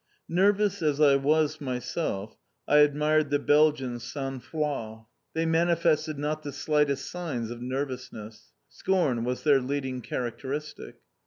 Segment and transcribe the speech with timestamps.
[0.33, 2.35] Nervous as I was myself,
[2.67, 5.05] I admired the Belgians' sangfroid.
[5.35, 8.51] They manifested not the slightest signs of nervousness.
[8.67, 10.95] Scorn was their leading characteristic.